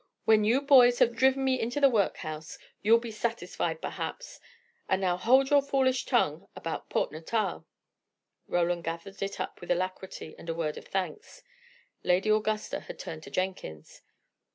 [0.25, 4.39] "When you boys have driven me into the workhouse, you'll be satisfied, perhaps.
[4.89, 7.67] And now hold your foolish tongue about Port Natal."
[8.47, 11.43] Roland gathered it up with alacrity and a word of thanks.
[12.03, 14.01] Lady Augusta had turned to Jenkins.